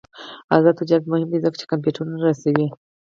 آزاد 0.55 0.75
تجارت 0.81 1.03
مهم 1.11 1.29
دی 1.31 1.39
ځکه 1.45 1.57
چې 1.59 1.69
کمپیوټرونه 1.71 2.17
رسوي. 2.27 2.67